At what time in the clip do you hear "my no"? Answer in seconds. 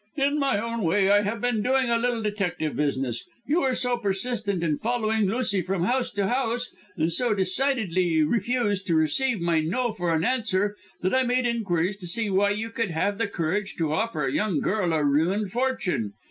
9.39-9.91